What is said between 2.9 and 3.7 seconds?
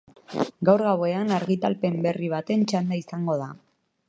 izango da.